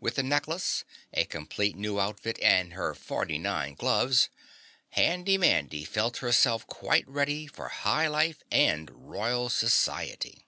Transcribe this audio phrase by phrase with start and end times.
[0.00, 4.30] With the necklace, a complete new outfit and her forty nine gloves,
[4.92, 10.46] Handy Mandy felt herself quite ready for high life and royal society.